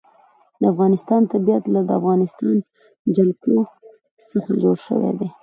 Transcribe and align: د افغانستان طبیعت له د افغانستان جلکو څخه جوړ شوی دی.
د 0.61 0.63
افغانستان 0.73 1.21
طبیعت 1.33 1.63
له 1.73 1.79
د 1.87 1.89
افغانستان 1.99 2.55
جلکو 3.15 3.55
څخه 4.29 4.51
جوړ 4.61 4.75
شوی 4.87 5.11
دی. 5.19 5.29